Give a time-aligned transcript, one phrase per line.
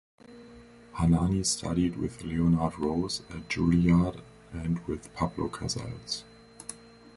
[0.95, 6.23] Hanani studied with Leonard Rose at Juilliard and with Pablo Casals.